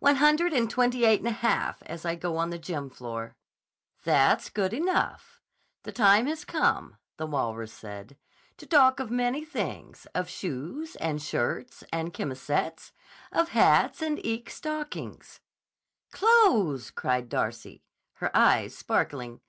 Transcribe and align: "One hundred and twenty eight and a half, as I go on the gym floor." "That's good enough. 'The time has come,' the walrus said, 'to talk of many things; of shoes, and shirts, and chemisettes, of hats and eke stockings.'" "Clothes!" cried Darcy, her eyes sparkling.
"One 0.00 0.16
hundred 0.16 0.52
and 0.52 0.68
twenty 0.68 1.04
eight 1.04 1.20
and 1.20 1.28
a 1.28 1.30
half, 1.30 1.84
as 1.86 2.04
I 2.04 2.16
go 2.16 2.36
on 2.36 2.50
the 2.50 2.58
gym 2.58 2.90
floor." 2.90 3.36
"That's 4.02 4.50
good 4.50 4.74
enough. 4.74 5.40
'The 5.84 5.92
time 5.92 6.26
has 6.26 6.44
come,' 6.44 6.96
the 7.16 7.28
walrus 7.28 7.72
said, 7.72 8.16
'to 8.56 8.66
talk 8.66 8.98
of 8.98 9.08
many 9.12 9.44
things; 9.44 10.06
of 10.16 10.28
shoes, 10.28 10.96
and 10.96 11.22
shirts, 11.22 11.84
and 11.92 12.12
chemisettes, 12.12 12.90
of 13.30 13.50
hats 13.50 14.02
and 14.02 14.18
eke 14.26 14.50
stockings.'" 14.50 15.38
"Clothes!" 16.10 16.90
cried 16.90 17.28
Darcy, 17.28 17.84
her 18.14 18.36
eyes 18.36 18.76
sparkling. 18.76 19.42